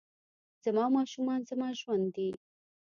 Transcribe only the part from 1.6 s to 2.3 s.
ژوند دي